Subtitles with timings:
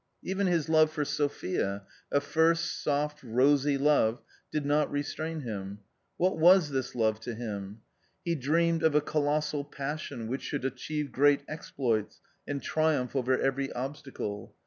[0.23, 4.19] 4 Even his love for Sophia— a first, soft, rosy love—
[4.51, 5.81] did not J restrain him.
[6.17, 7.81] What was this love to him?
[8.25, 8.81] He dreamed!
[8.81, 12.63] of a colossal passion which should achieve great exploits and.
[12.63, 14.55] triumph over every obstacle.